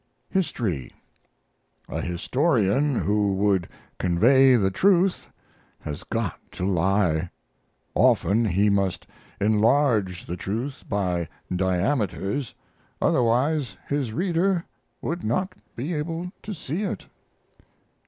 HISTORY 0.31 0.95
A 1.87 2.01
historian 2.01 2.95
who 3.01 3.35
would 3.35 3.69
convey 3.99 4.55
the 4.55 4.71
truth 4.71 5.27
has 5.81 6.03
got 6.03 6.39
to 6.53 6.65
lie. 6.67 7.29
Often 7.93 8.45
he 8.45 8.67
must 8.71 9.05
enlarge 9.39 10.25
the 10.25 10.35
truth 10.37 10.83
by 10.89 11.29
diameters, 11.55 12.55
otherwise 12.99 13.77
his 13.87 14.11
reader 14.11 14.65
would 15.03 15.23
not 15.23 15.53
be 15.75 15.93
able 15.93 16.31
to 16.41 16.55
see 16.55 16.81
it. 16.81 17.05